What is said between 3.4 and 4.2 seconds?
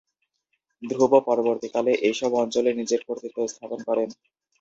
স্থাপন করেন।